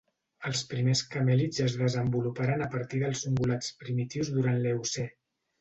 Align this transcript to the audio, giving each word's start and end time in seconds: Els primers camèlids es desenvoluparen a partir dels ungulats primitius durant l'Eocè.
Els 0.51 0.61
primers 0.71 1.03
camèlids 1.15 1.61
es 1.67 1.75
desenvoluparen 1.83 2.65
a 2.65 2.71
partir 2.77 3.03
dels 3.05 3.21
ungulats 3.33 3.71
primitius 3.85 4.37
durant 4.39 4.63
l'Eocè. 4.65 5.11